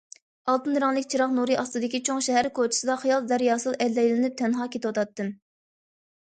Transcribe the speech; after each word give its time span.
ئالتۇن 0.51 0.77
رەڭلىك 0.83 1.07
چىراغ 1.13 1.35
نۇرى 1.39 1.57
ئاستىدىكى 1.63 1.99
چوڭ 2.09 2.23
شەھەر 2.29 2.51
كوچىسىدا 2.61 2.97
خىيال 3.03 3.29
دەرياسىدا 3.35 3.77
ئەللەيلىنىپ 3.87 4.43
تەنھا 4.43 4.71
كېتىۋاتاتتىم. 4.77 5.33